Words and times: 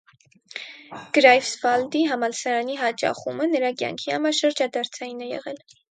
Գրայֆսվալդի 1.17 2.01
համալսարանի 2.13 2.77
հաճախումը 2.81 3.47
նրա 3.53 3.73
կյանքի 3.83 4.15
համար 4.15 4.39
շրջադարձային 4.39 5.23
է 5.29 5.29
եղել։ 5.35 5.63